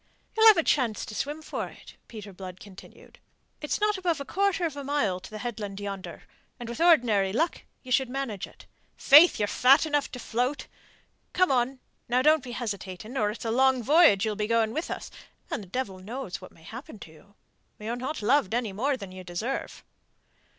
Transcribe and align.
"You 0.35 0.41
shall 0.41 0.47
have 0.49 0.57
a 0.57 0.63
chance 0.63 1.05
to 1.05 1.13
swim 1.13 1.43
for 1.43 1.67
it," 1.67 1.93
Peter 2.07 2.33
Blood 2.33 2.59
continued. 2.59 3.19
"It's 3.61 3.79
not 3.79 3.99
above 3.99 4.19
a 4.19 4.25
quarter 4.25 4.65
of 4.65 4.75
a 4.75 4.83
mile 4.83 5.19
to 5.19 5.29
the 5.29 5.37
headland 5.37 5.79
yonder, 5.79 6.23
and 6.59 6.67
with 6.67 6.81
ordinary 6.81 7.31
luck 7.31 7.61
ye 7.83 7.91
should 7.91 8.09
manage 8.09 8.47
it. 8.47 8.65
Faith, 8.97 9.37
you're 9.37 9.47
fat 9.47 9.85
enough 9.85 10.11
to 10.13 10.17
float. 10.17 10.65
Come 11.33 11.51
on! 11.51 11.81
Now, 12.09 12.23
don't 12.23 12.43
be 12.43 12.53
hesitating 12.53 13.15
or 13.15 13.29
it's 13.29 13.45
a 13.45 13.51
long 13.51 13.83
voyage 13.83 14.25
ye'll 14.25 14.35
be 14.35 14.47
going 14.47 14.73
with 14.73 14.89
us, 14.89 15.11
and 15.51 15.61
the 15.61 15.67
devil 15.67 15.99
knows 15.99 16.41
what 16.41 16.51
may 16.51 16.63
happen 16.63 16.97
to 16.97 17.11
you. 17.11 17.35
You're 17.77 17.95
not 17.95 18.23
loved 18.23 18.55
any 18.55 18.73
more 18.73 18.97
than 18.97 19.11
you 19.11 19.23
deserve." 19.23 19.83